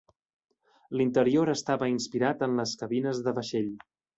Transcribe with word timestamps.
L'interior 1.01 1.51
estava 1.53 1.91
inspirat 1.93 2.43
en 2.49 2.59
les 2.63 2.75
cabines 2.83 3.25
de 3.29 3.39
vaixell. 3.41 3.71